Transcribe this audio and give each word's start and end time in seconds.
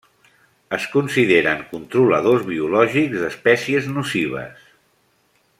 Es 0.77 0.87
consideren 0.93 1.61
controladors 1.75 2.47
biològics 2.49 3.21
d'espècies 3.25 3.93
nocives. 3.99 4.69